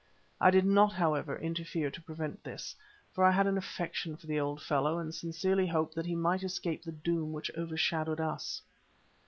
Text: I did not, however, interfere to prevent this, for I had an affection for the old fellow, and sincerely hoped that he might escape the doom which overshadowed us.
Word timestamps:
I 0.39 0.49
did 0.49 0.65
not, 0.65 0.93
however, 0.93 1.37
interfere 1.37 1.91
to 1.91 2.01
prevent 2.01 2.43
this, 2.43 2.75
for 3.13 3.23
I 3.23 3.29
had 3.29 3.45
an 3.45 3.55
affection 3.55 4.17
for 4.17 4.25
the 4.25 4.39
old 4.39 4.59
fellow, 4.59 4.97
and 4.97 5.13
sincerely 5.13 5.67
hoped 5.67 5.93
that 5.93 6.07
he 6.07 6.15
might 6.15 6.41
escape 6.41 6.81
the 6.81 6.91
doom 6.91 7.31
which 7.33 7.51
overshadowed 7.55 8.19
us. 8.19 8.63